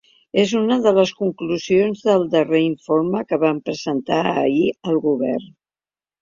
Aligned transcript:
És 0.43 0.51
una 0.59 0.77
de 0.85 0.93
les 0.99 1.11
conclusions 1.17 2.01
del 2.07 2.25
darrer 2.35 2.61
informe 2.69 3.21
que 3.33 3.39
va 3.45 3.53
presentar 3.69 4.19
ahir 4.33 4.65
al 4.91 4.99
govern. 5.07 5.47